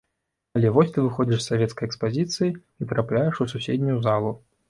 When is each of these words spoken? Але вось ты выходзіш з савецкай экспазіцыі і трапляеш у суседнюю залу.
Але 0.59 0.69
вось 0.75 0.93
ты 0.95 1.03
выходзіш 1.07 1.39
з 1.41 1.45
савецкай 1.51 1.85
экспазіцыі 1.89 2.49
і 2.53 2.83
трапляеш 2.93 3.35
у 3.45 3.49
суседнюю 3.55 3.97
залу. 4.09 4.31